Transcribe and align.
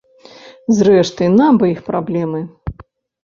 Зрэшты, 0.77 1.27
нам 1.41 1.59
бы 1.63 1.69
іх 1.73 1.83
праблемы. 1.89 2.39